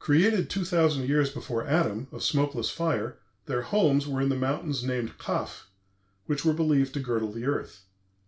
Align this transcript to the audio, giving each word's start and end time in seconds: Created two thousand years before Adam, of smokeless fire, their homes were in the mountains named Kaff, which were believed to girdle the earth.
Created 0.00 0.50
two 0.50 0.64
thousand 0.64 1.06
years 1.08 1.30
before 1.30 1.64
Adam, 1.64 2.08
of 2.10 2.24
smokeless 2.24 2.68
fire, 2.68 3.20
their 3.46 3.62
homes 3.62 4.08
were 4.08 4.20
in 4.20 4.28
the 4.28 4.34
mountains 4.34 4.82
named 4.82 5.16
Kaff, 5.18 5.66
which 6.26 6.44
were 6.44 6.52
believed 6.52 6.94
to 6.94 6.98
girdle 7.00 7.30
the 7.30 7.46
earth. 7.46 7.84